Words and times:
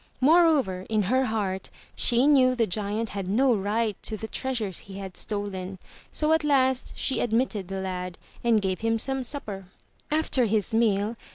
Moreover, 0.19 0.87
in 0.89 1.03
her 1.03 1.25
heart 1.25 1.69
she 1.95 2.25
knew 2.25 2.55
the 2.55 2.65
giant 2.65 3.09
had 3.09 3.27
no 3.27 3.53
right 3.53 3.95
to 4.01 4.17
the 4.17 4.27
treasures 4.27 4.79
he 4.79 4.97
had 4.97 5.15
stolen, 5.15 5.77
so 6.09 6.33
at 6.33 6.43
last 6.43 6.93
she 6.95 7.19
admitted 7.19 7.67
the 7.67 7.81
lad 7.81 8.17
and 8.43 8.63
gave 8.63 8.81
him 8.81 8.97
some 8.97 9.23
supper. 9.23 9.67
After 10.09 10.45
his 10.45 10.73
meal. 10.73 11.17